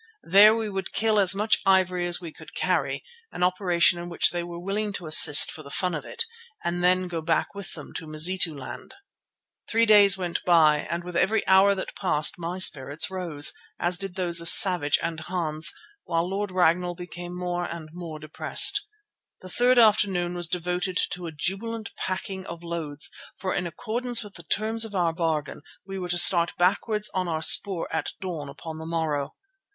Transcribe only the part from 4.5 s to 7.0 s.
willing to assist for the fun of it, and